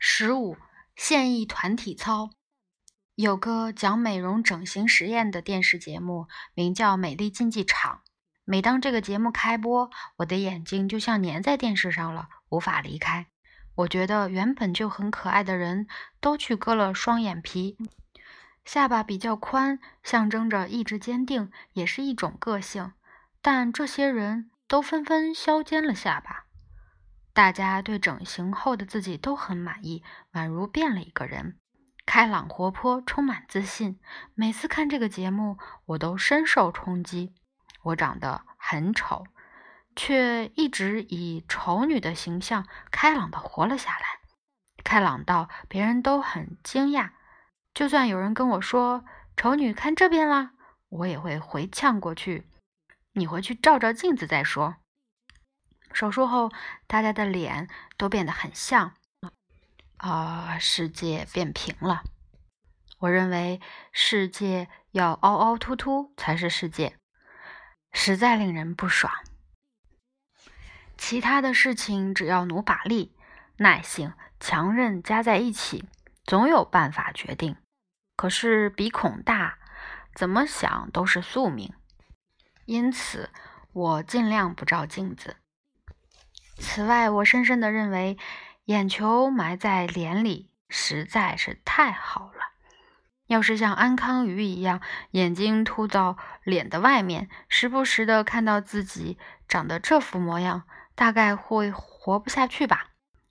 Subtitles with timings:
[0.00, 0.56] 十五，
[0.94, 2.30] 现役团体操。
[3.16, 8.02] 有个讲美容整形实验的电视节目，名叫《美丽竞技场》。
[8.44, 13.26] 每当这个节目开播，我的眼睛就像粘在电视上了，无法离开。
[13.74, 15.88] 我觉得原本就很可爱的人
[16.20, 17.76] 都去割了双眼皮，
[18.64, 22.92] 下巴比较宽，象征着意志坚定，也是一种个性。
[23.42, 26.47] 但这些人都纷纷削尖了下巴。
[27.38, 30.02] 大家对整形后的自己都很满意，
[30.32, 31.56] 宛如变了一个人，
[32.04, 34.00] 开朗活泼，充满自信。
[34.34, 37.32] 每次看这个节目，我都深受冲击。
[37.84, 39.24] 我长得很丑，
[39.94, 44.18] 却一直以丑女的形象开朗地活了下来，
[44.82, 47.10] 开朗到别人都很惊讶。
[47.72, 49.04] 就算有人跟我说
[49.38, 50.54] “丑女看这边啦”，
[50.90, 52.48] 我也会回呛过去
[53.14, 54.74] ：“你回去照照镜子再说。”
[55.98, 56.52] 手术后，
[56.86, 58.94] 大家的脸都变得很像，
[59.96, 62.04] 啊，世界变平了。
[63.00, 66.96] 我认为世界要凹凹凸凸才是世界，
[67.90, 69.12] 实在令人不爽。
[70.96, 73.12] 其他的事情只要努把力、
[73.56, 75.88] 耐性、强韧加在一起，
[76.22, 77.56] 总有办法决定。
[78.14, 79.58] 可是鼻孔大，
[80.14, 81.74] 怎么想都是宿命，
[82.66, 83.30] 因此
[83.72, 85.38] 我尽量不照镜子。
[86.78, 88.16] 此外，我深深地认为，
[88.66, 92.38] 眼球埋在脸里实在是太好了。
[93.26, 99.18] 要是像安康鱼一样，眼睛凸到脸的外面，时不时的看到自己
[99.48, 102.90] 长得这副模样，大概会活不下去吧。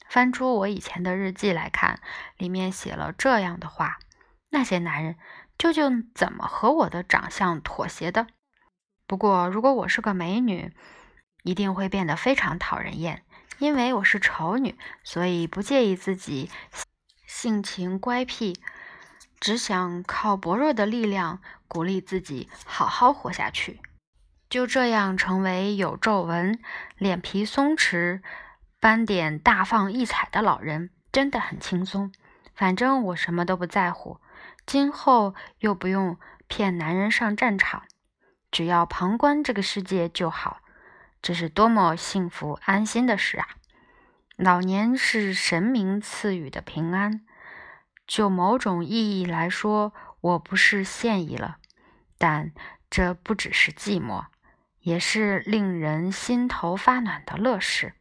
[0.09, 2.01] 翻出我以前的日记来看，
[2.35, 3.97] 里面写了这样的话：
[4.49, 5.15] 那些男人
[5.57, 8.27] 究竟怎么和我的长相妥协的？
[9.05, 10.75] 不过，如果我是个美女，
[11.43, 13.23] 一定会变得非常讨人厌，
[13.59, 16.51] 因为我是丑女，所以不介意自己
[17.25, 18.55] 性情乖僻，
[19.39, 23.81] 只想靠薄弱的力量鼓励自己好好活下去。
[24.47, 26.59] 就这样成为有皱纹、
[26.97, 28.21] 脸皮松弛、
[28.79, 32.13] 斑点大放异彩的老人，真的很轻松。
[32.55, 34.19] 反正我什么都不在乎，
[34.65, 36.17] 今后又不用
[36.47, 37.83] 骗男人上战场，
[38.51, 40.61] 只要旁观这个世界就好。
[41.21, 43.47] 这是多么幸福安心的事啊！
[44.37, 47.25] 老年是神明赐予的平安，
[48.05, 51.57] 就某种意义来说，我不是现役了。
[52.17, 52.51] 但
[52.89, 54.25] 这不只是寂寞，
[54.81, 57.93] 也是令人心头发暖的乐事。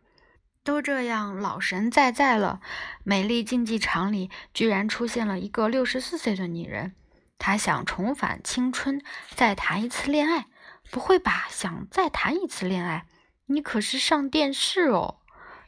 [0.63, 2.61] 都这样老神在在了，
[3.03, 6.95] 美丽竞技场里居然出现了一个六十四岁的女人，
[7.39, 9.01] 她想重返青春，
[9.31, 10.47] 再谈一次恋爱。
[10.91, 11.47] 不会吧？
[11.51, 13.07] 想再谈一次恋爱？
[13.47, 15.19] 你可是上电视哦！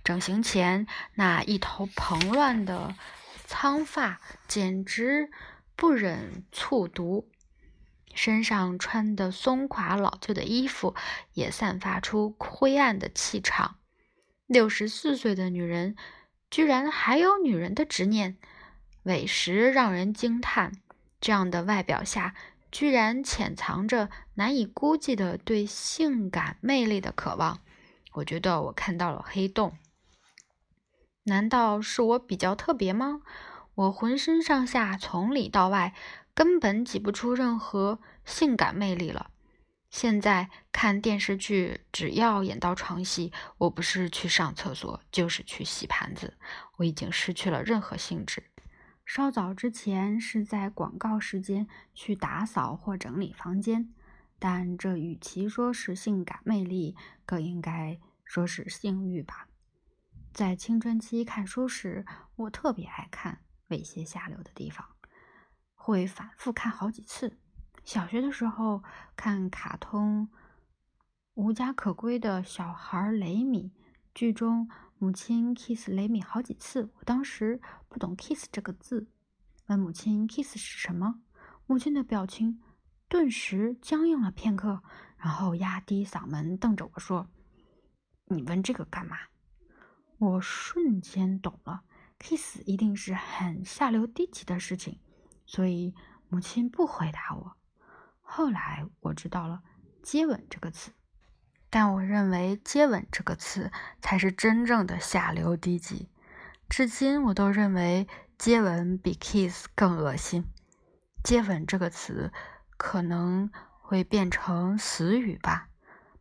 [0.02, 2.94] 整形前那一头蓬乱的
[3.44, 5.30] 苍发，简直
[5.76, 7.28] 不忍卒读。
[8.14, 10.94] 身上穿的松垮老旧的衣服，
[11.34, 13.76] 也散发出灰暗的气场。
[14.46, 15.94] 六十四岁的女人，
[16.50, 18.38] 居然还有女人的执念，
[19.02, 20.72] 委实让人惊叹。
[21.20, 22.34] 这样的外表下，
[22.70, 27.60] 居然潜藏着难以估计的对性感魅力的渴望。
[28.14, 29.78] 我觉得我看到了黑洞。
[31.24, 33.20] 难道是我比较特别吗？
[33.74, 35.94] 我浑身上下从里到外
[36.34, 39.30] 根本挤不出任何性感魅力了。
[39.90, 46.36] 现在看电视剧，只要演到床戏，我不是去上厕所，就是去洗盘子。
[46.76, 48.42] 我已经失去了任何兴致。
[49.08, 53.88] 稍早之前是在广告时间去打扫或整理房间，
[54.38, 59.48] 但这与其说是性感魅力，更应该说是性欲吧。
[60.34, 62.04] 在青春期看书时，
[62.36, 63.38] 我特别爱看
[63.70, 64.86] 猥亵下流的地方，
[65.74, 67.38] 会反复看好几次。
[67.86, 68.82] 小学的时候
[69.16, 70.28] 看卡通
[71.32, 73.72] 《无家可归的小孩雷米》，
[74.14, 74.68] 剧中。
[75.00, 79.06] 母亲 kiss 雷米好几次，我当时不懂 kiss 这个字，
[79.66, 81.20] 问母亲 kiss 是什么，
[81.66, 82.60] 母亲的表情
[83.08, 84.82] 顿时僵硬了片刻，
[85.16, 87.28] 然后压低嗓门瞪着我说
[88.26, 89.16] ：“你问这个干嘛？”
[90.18, 91.84] 我瞬间懂了
[92.18, 94.98] ，kiss 一定是很下流低级的事情，
[95.46, 95.94] 所以
[96.28, 97.56] 母亲不回答我。
[98.20, 99.62] 后来我知道了
[100.02, 100.90] “接吻”这个词。
[101.70, 103.70] 但我认为“接吻”这个词
[104.00, 106.08] 才是真正的下流低级。
[106.68, 108.06] 至今我都认为
[108.36, 110.44] 接吻比 kiss 更恶心。
[111.24, 112.32] 接吻这个词
[112.76, 113.50] 可能
[113.80, 115.68] 会变成死语吧。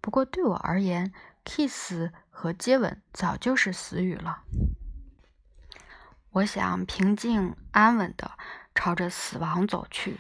[0.02, 1.14] 不过对我而言
[1.44, 4.44] ，kiss 和接吻早就是死语了。
[6.32, 8.32] 我想平静安稳地
[8.74, 10.20] 朝着死亡走去，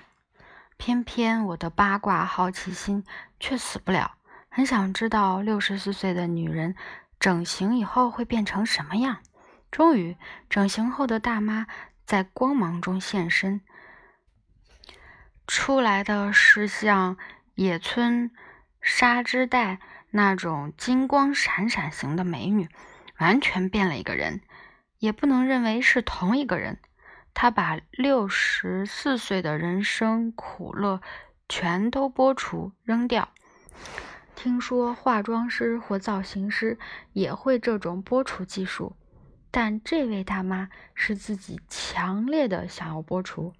[0.78, 3.06] 偏偏我的八卦好奇心
[3.40, 4.17] 却死不了，
[4.58, 6.74] 很想知道六十四岁的女人
[7.20, 9.20] 整形以后会变成什么样。
[9.70, 10.18] 终于，
[10.50, 11.68] 整形后的大妈
[12.06, 13.62] 在光芒中现身，
[15.46, 17.18] 出来的是像
[17.54, 18.32] 野村
[18.82, 22.68] 纱织带那种金光闪闪型的美女，
[23.20, 24.42] 完全变了一个人，
[24.98, 26.80] 也不能认为是同一个人。
[27.36, 31.00] 她把六十四岁的人生苦乐
[31.48, 33.30] 全都剥除扔掉。
[34.38, 36.78] 听说化妆师或造型师
[37.12, 38.96] 也会这种剥除技术。
[39.50, 43.54] 但这位大妈是自己强烈的想要剥除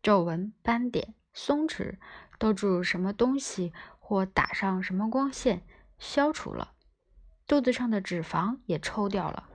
[0.00, 1.96] 皱纹、斑点、松弛，
[2.38, 5.62] 都注入什么东西或打上什么光线，
[5.98, 6.70] 消除了。
[7.48, 9.48] 肚子上的脂肪也抽掉了。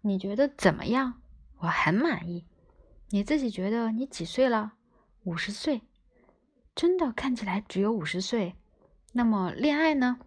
[0.00, 1.20] 你觉得怎么样？
[1.58, 2.46] 我很满意。
[3.10, 4.72] 你自己觉得你几岁了？
[5.24, 5.82] 五十岁。
[6.74, 8.54] 真的看起来只有五十岁。
[9.12, 10.18] 那么恋爱呢？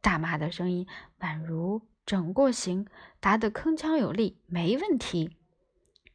[0.00, 0.86] 大妈的声音
[1.18, 1.82] 宛如。
[2.06, 2.86] 整过形，
[3.18, 5.36] 答得铿锵有力，没问题。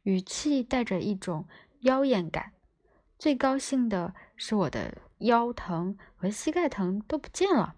[0.04, 1.46] 语气带着一种
[1.80, 2.54] 妖艳感。
[3.18, 7.76] 最高兴的是，我的腰疼和膝盖疼都不见了。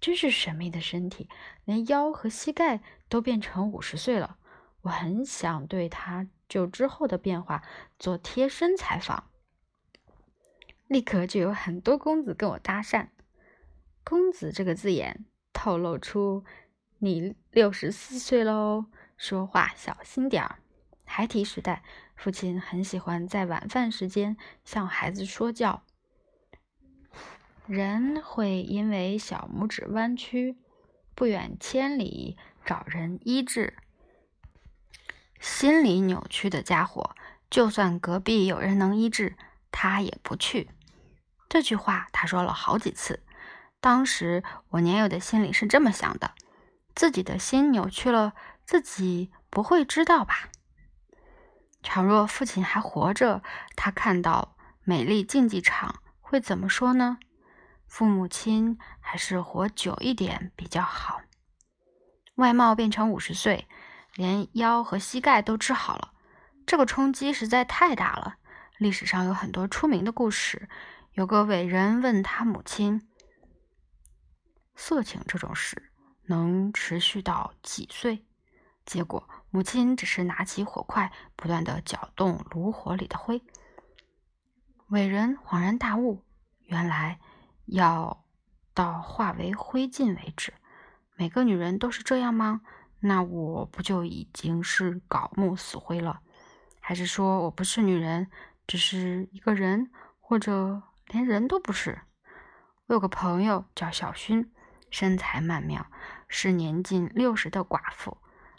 [0.00, 1.28] 真是神秘的身体，
[1.64, 4.38] 连腰和膝盖都变成五十岁了。
[4.80, 7.62] 我很想对他就之后的变化
[7.96, 9.30] 做贴身采访。
[10.88, 13.06] 立刻就有很多公子跟我搭讪。
[14.10, 16.44] 公子这个字眼透露出。
[16.98, 18.86] 你六十四岁喽，
[19.16, 20.58] 说话小心点儿。
[21.04, 21.84] 孩提时代，
[22.16, 25.84] 父亲很喜欢在晚饭时间向孩子说教。
[27.68, 30.56] 人会因为小拇指弯曲，
[31.14, 33.74] 不远千里找人医治。
[35.38, 37.14] 心理扭曲的家伙，
[37.48, 39.36] 就算隔壁有人能医治，
[39.70, 40.68] 他也不去。
[41.48, 43.22] 这句话他说了好几次。
[43.80, 46.32] 当时我年幼的心里是这么想的。
[46.94, 48.34] 自己的心扭曲了，
[48.66, 50.50] 自己不会知道吧？
[51.82, 53.42] 倘若父亲还活着，
[53.74, 54.54] 他看到
[54.84, 57.18] 美丽竞技场会怎么说呢？
[57.86, 61.22] 父母亲还是活久一点比较好。
[62.34, 63.66] 外貌变成五十岁，
[64.14, 66.12] 连腰和膝盖都治好了，
[66.66, 68.36] 这个冲击实在太大了。
[68.76, 70.68] 历史上有很多出名的故事，
[71.12, 73.08] 有个伟人问他母亲
[74.80, 75.92] ：“色情这种事。”
[76.24, 78.24] 能持续到几岁？
[78.86, 83.42] 结果母亲只是拿起火筷，不断的搅动炉火里的灰。
[84.90, 86.24] 伟人恍然大悟，
[86.66, 87.18] 原来
[87.66, 88.24] 要
[88.72, 90.54] 到化为灰烬为止。
[91.16, 92.60] 每个女人都是这样吗？
[93.00, 96.20] 那我不就已经是槁木死灰了？
[96.78, 98.30] 还是说我不是女人，
[98.68, 99.90] 只是一个人，
[100.20, 102.02] 或者连人都不是？
[102.86, 104.48] 我有个朋友叫小薰。
[104.90, 105.86] 身材曼妙，
[106.28, 108.18] 是年近六十的寡妇，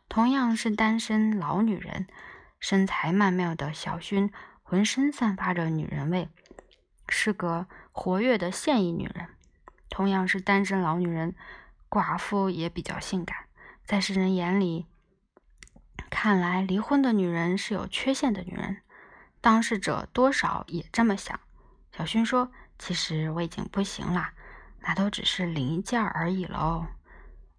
[0.09, 2.07] 同样是单身老女人。
[2.59, 4.31] 身材曼妙的小薰，
[4.61, 6.29] 浑身散发着女人味，
[7.09, 9.27] 是个活跃的现役女人。
[9.89, 11.35] 同样是单身老女人，
[11.89, 13.35] 寡妇也比较性感，
[13.83, 14.85] 在世人眼里，
[16.09, 18.77] 看来离婚的女人是有缺陷的女人。
[19.41, 21.39] 当事者多少也这么想。
[21.97, 24.29] 小薰说：“其实我已经不行了。”
[24.81, 26.87] 那都只是零件而已喽，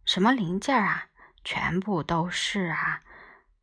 [0.05, 1.07] 什么零件啊？
[1.45, 3.03] 全部都是啊！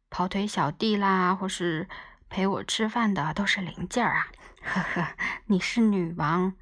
[0.09, 1.87] 跑腿小弟啦，或是
[2.29, 4.27] 陪我吃饭的，都是零件啊！
[4.61, 5.07] 呵呵，
[5.45, 6.53] 你是女王，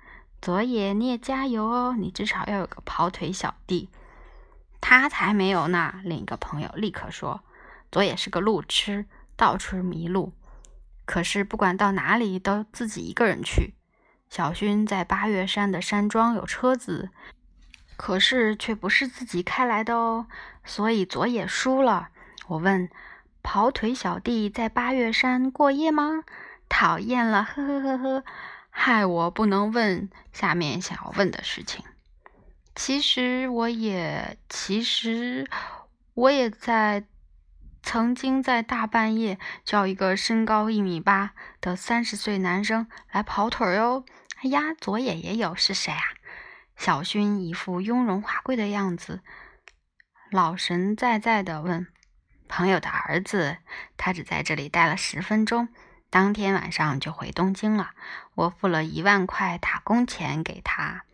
[0.42, 3.90] 佐野你也加油哦，你至少要有个跑腿小弟。
[4.80, 6.02] 他才没有呢！
[6.04, 7.44] 另一个朋友立刻说
[7.92, 10.34] ：“佐野是个路痴，到处迷路，
[11.06, 13.74] 可是不管到哪里都自己一个人去。”
[14.30, 17.10] 小薰在八月山的山庄有车子，
[17.96, 20.28] 可是却不是自己开来的哦，
[20.64, 22.10] 所以佐野输了。
[22.48, 22.90] 我问：
[23.42, 26.24] 跑腿小弟在八月山过夜吗？
[26.70, 28.24] 讨厌了，呵呵呵呵，
[28.70, 31.84] 害我不能问下面想要问的事情。
[32.76, 35.50] 其实我也，其实
[36.14, 37.06] 我也在，
[37.90, 44.04] 曾经在大半夜叫一个身高一米八的三十岁男生来跑腿哟。
[44.44, 46.02] 哎呀，佐野也有是谁啊？
[46.76, 49.22] 小薰一副雍容华贵的样子，
[50.30, 51.88] 老神在在的问
[52.50, 53.60] ：“朋友的儿子，
[53.96, 55.70] 他只在这里待了十分钟，
[56.10, 57.92] 当天晚上就回东京了。
[58.36, 61.06] 我付了一万块打工钱给他，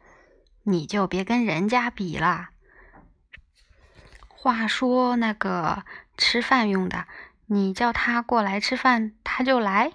[0.63, 2.49] 你就别跟人家比了。
[4.43, 5.85] 话说那个
[6.17, 7.05] 吃饭用的，
[7.45, 9.93] 你叫他过来吃饭，他就来？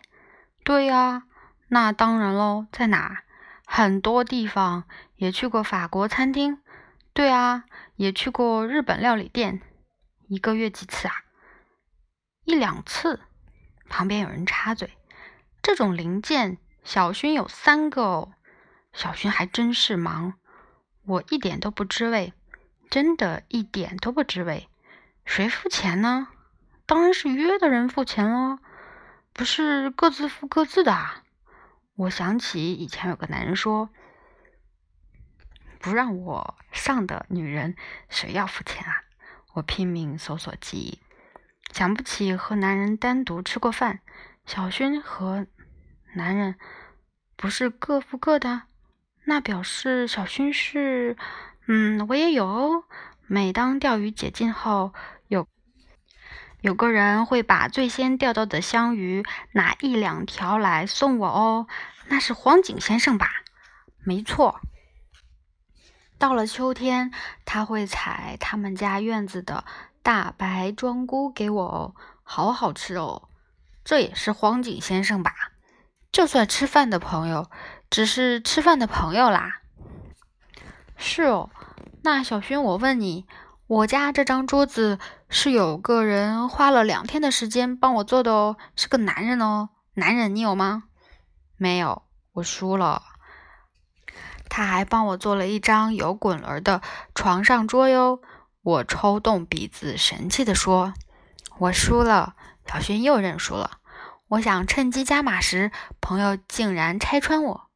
[0.64, 1.24] 对呀，
[1.68, 2.66] 那当然喽。
[2.72, 3.24] 在哪？
[3.66, 4.84] 很多地方，
[5.16, 6.62] 也去过法国餐厅。
[7.12, 7.64] 对啊，
[7.96, 9.60] 也去过日本料理店。
[10.28, 11.14] 一个月几次啊？
[12.44, 13.20] 一两次。
[13.90, 14.96] 旁边有人插嘴
[15.60, 18.32] ：“这种零件，小薰有三个哦。”
[18.94, 20.32] 小薰还真是忙，
[21.04, 22.32] 我一点都不知味，
[22.90, 24.68] 真的一点都不知味。
[25.24, 26.28] 谁付钱呢？
[26.86, 28.58] 当然是约的人付钱喽，
[29.34, 31.22] 不是各自付各自的啊。
[31.96, 33.90] 我想起以前有个男人说
[35.80, 37.76] ：“不让我上的女人，
[38.08, 39.02] 谁要付钱啊？”
[39.54, 41.00] 我拼命搜索记忆，
[41.72, 44.00] 想不起和男人单独吃过饭。
[44.46, 45.46] 小薰和
[46.14, 46.54] 男人
[47.36, 48.62] 不是各付各的，
[49.24, 51.16] 那表示小薰是……
[51.70, 52.84] 嗯，我也有哦。
[53.26, 54.94] 每当钓鱼解禁后，
[55.28, 55.46] 有。
[56.62, 59.22] 有个人会把最先钓到的香鱼
[59.52, 61.66] 拿一两条来送我哦，
[62.06, 63.28] 那是荒井先生吧？
[64.02, 64.60] 没错。
[66.16, 67.12] 到了秋天，
[67.44, 69.64] 他会采他们家院子的
[70.02, 73.28] 大白庄菇给我哦，好好吃哦。
[73.84, 75.34] 这也是荒井先生吧？
[76.10, 77.50] 就算吃饭的朋友，
[77.90, 79.60] 只是吃饭的朋友啦。
[80.96, 81.50] 是哦，
[82.10, 83.26] 那小薰，我问你。
[83.66, 84.98] 我家这张桌子
[85.28, 89.68] 是有个人花了两天的时间帮我做的哦，是个男人哦。
[89.92, 90.84] 男人，你有吗？
[91.58, 93.02] 没有，我输了。
[94.48, 96.80] 他还帮我做了一张有滚轮的
[97.14, 98.22] 床上桌哟。
[98.62, 100.94] 我抽动鼻子，神气地说
[101.60, 102.36] ：“我输了。”
[102.66, 103.72] 小薰又认输了。
[104.28, 107.68] 我想趁机加码时，朋友竟然拆穿我：“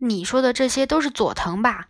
[0.00, 1.88] 你说的这些都是佐藤吧？”“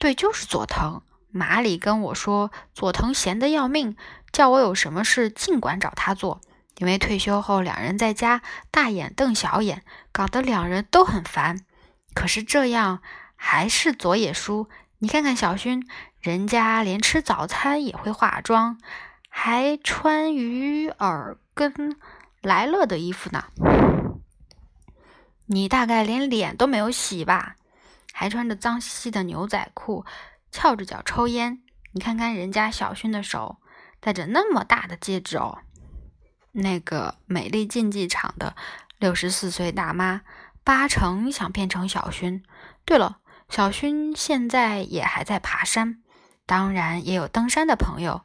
[0.00, 1.02] 对，就是佐藤。”
[1.32, 3.96] 马里跟我说，佐藤闲得要命，
[4.32, 6.40] 叫我有什么事尽管找他做。
[6.78, 8.42] 因为退休后两人在家
[8.72, 11.60] 大眼瞪小眼，搞得两人都很烦。
[12.14, 13.00] 可是这样
[13.36, 14.68] 还是佐野叔。
[14.98, 15.86] 你看看小薰，
[16.20, 18.78] 人家连吃早餐也会化妆，
[19.28, 21.96] 还穿鱼耳跟
[22.42, 23.44] 莱乐的衣服呢。
[25.46, 27.54] 你大概连脸都没有洗吧？
[28.20, 30.04] 还穿着脏兮兮的牛仔裤。
[30.52, 31.62] 翘着脚抽烟，
[31.92, 33.56] 你看看人家小薰的手
[33.98, 35.60] 戴着那么大的戒指哦。
[36.52, 38.54] 那个美丽竞技场的
[38.98, 40.20] 六十四岁大妈，
[40.62, 42.42] 八成想变成小薰。
[42.84, 46.02] 对了，小薰现在也还在爬山，
[46.44, 48.20] 当然也有登山的朋友。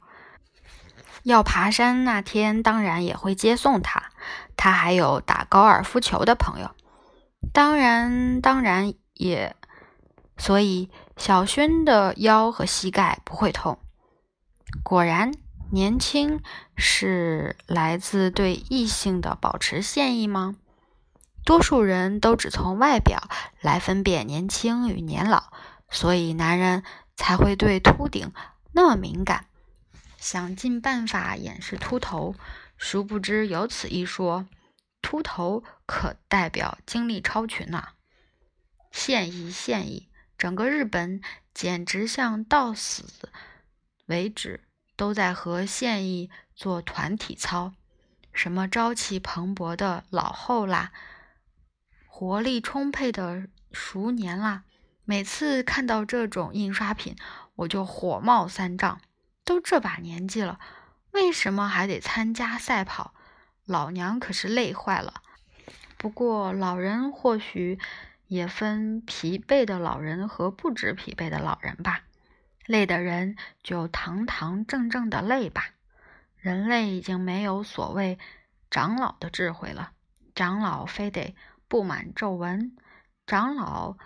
[1.24, 4.12] 要爬山那天，当然也会接送他。
[4.58, 6.76] 他还有打高尔夫球的朋友，
[7.54, 9.56] 当然，当然也。
[10.38, 13.80] 所以小轩的腰和膝盖不会痛。
[14.84, 15.32] 果然，
[15.72, 16.42] 年轻
[16.76, 20.56] 是来自对异性的保持现役吗？
[21.46, 23.30] 多数人都只从外表
[23.62, 25.52] 来分辨年轻与年老，
[25.90, 26.84] 所以男人
[27.16, 28.34] 才会对秃顶
[28.74, 29.46] 那么敏感，
[30.18, 32.36] 想尽办法掩饰秃头。
[32.78, 34.48] 殊不知有此一说，
[35.02, 37.90] 秃头可代表精力超群呢。
[38.92, 40.10] 现役，现役。
[40.38, 41.22] 整个日本
[41.54, 43.30] 简直像到死
[44.08, 44.66] 为止
[44.98, 47.74] 都在和现役做团体操，
[48.34, 50.92] 什么朝气蓬勃的老后啦，
[52.06, 54.64] 活力充沛的熟年啦，
[55.06, 57.16] 每次看到这种印刷品，
[57.56, 59.00] 我就火冒三丈。
[59.46, 60.60] 都这把年纪了，
[61.12, 63.14] 为什么还得参加赛跑？
[63.66, 65.22] 老娘可是累坏了。
[65.98, 67.80] 不过老人或许。
[68.28, 72.04] 也分疲惫的老人和不知疲惫的老人吧。
[72.66, 75.70] 累的人就堂堂正正的累吧。
[76.38, 78.18] 人类已经没有所谓
[78.72, 79.92] 长老的智慧了。
[80.34, 81.36] 长老非得
[81.68, 82.76] 布满皱纹，
[83.28, 83.98] 长老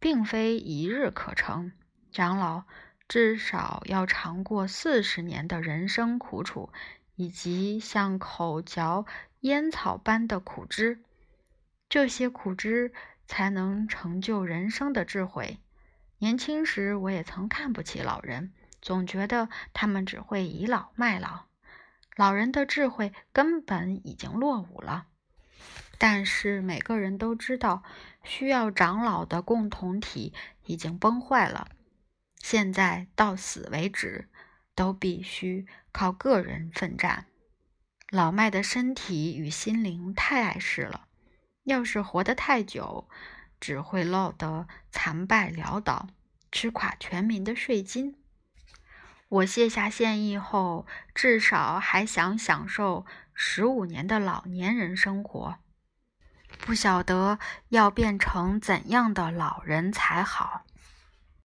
[0.00, 1.72] 并非一日可成。
[2.10, 2.64] 长老
[3.06, 6.70] 至少要尝过四十年的人生苦楚，
[7.14, 9.06] 以及像口嚼
[9.40, 11.00] 烟草般的苦汁。
[11.88, 12.92] 这些苦汁。
[13.28, 15.60] 才能成就人生的智慧。
[16.18, 21.44] 年轻时，我也曾看不起老人，总觉得他们只会倚老卖老。
[22.16, 25.06] 老人的智慧根本已经落伍了。
[25.98, 27.82] 但是每个人都知道，
[28.24, 30.32] 需要长老的共同体
[30.64, 31.68] 已经崩坏了。
[32.40, 34.28] 现在到死为止，
[34.74, 37.26] 都必须靠个人奋战。
[38.10, 41.07] 老迈的身体与心灵太碍事了。
[41.68, 43.06] 要是活得太久，
[43.60, 46.08] 只会落得残败潦倒、
[46.50, 48.16] 吃垮全民的税金。
[49.28, 55.58] 我卸下现役后，至少还想享受十五年的老年人生活，
[56.58, 60.64] 不晓得要变成怎样的老人才好。